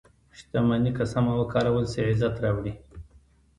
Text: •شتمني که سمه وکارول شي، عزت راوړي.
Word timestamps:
•شتمني 0.37 0.91
که 0.97 1.03
سمه 1.13 1.33
وکارول 1.39 1.85
شي، 1.91 2.01
عزت 2.09 2.35
راوړي. 2.43 2.73